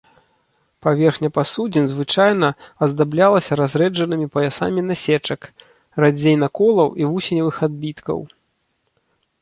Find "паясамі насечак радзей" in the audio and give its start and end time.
4.37-6.35